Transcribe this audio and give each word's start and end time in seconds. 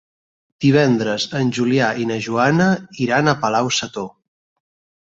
Divendres 0.63 1.27
en 1.41 1.51
Julià 1.59 1.91
i 2.05 2.09
na 2.13 2.19
Joana 2.31 2.73
iran 3.09 3.33
a 3.33 3.39
Palau-sator. 3.47 4.13